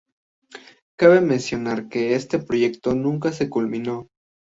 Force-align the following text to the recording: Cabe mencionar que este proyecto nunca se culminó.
Cabe 0.97 1.21
mencionar 1.21 1.87
que 1.87 2.15
este 2.15 2.39
proyecto 2.39 2.95
nunca 2.95 3.31
se 3.31 3.51
culminó. 3.51 4.07